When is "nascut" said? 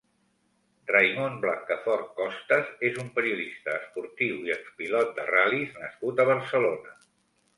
5.83-6.23